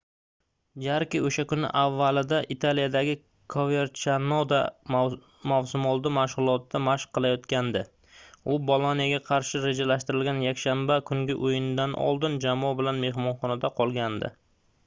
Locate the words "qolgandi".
13.83-14.33